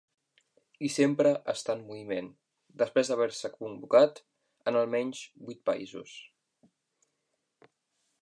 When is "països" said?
5.71-6.17